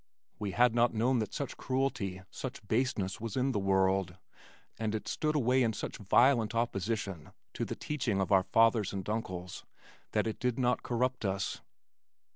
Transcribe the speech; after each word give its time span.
We 0.39 0.53
had 0.53 0.73
not 0.73 0.95
known 0.95 1.19
that 1.19 1.31
such 1.31 1.57
cruelty, 1.57 2.23
such 2.31 2.67
baseness 2.67 3.21
was 3.21 3.37
in 3.37 3.51
the 3.51 3.59
world 3.59 4.17
and 4.79 4.95
it 4.95 5.07
stood 5.07 5.35
away 5.35 5.61
in 5.61 5.73
such 5.73 5.97
violent 5.97 6.55
opposition 6.55 7.33
to 7.53 7.65
the 7.65 7.75
teaching 7.75 8.19
of 8.19 8.31
our 8.31 8.41
fathers 8.45 8.93
and 8.93 9.07
uncles 9.07 9.63
that 10.13 10.25
it 10.25 10.39
did 10.39 10.57
not 10.57 10.81
corrupt 10.81 11.23
us. 11.23 11.61